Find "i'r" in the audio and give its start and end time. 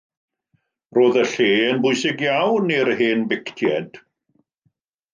2.79-2.93